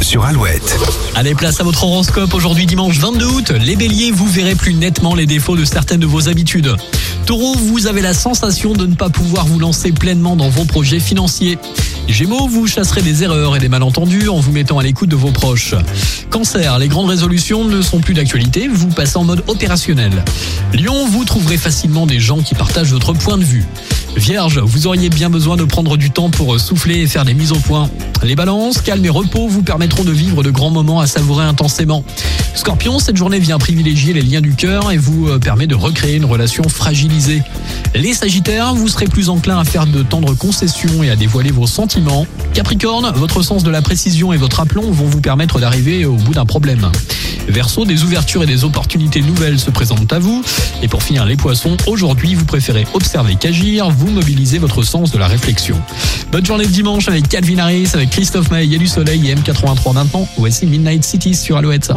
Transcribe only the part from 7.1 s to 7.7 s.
Taureau,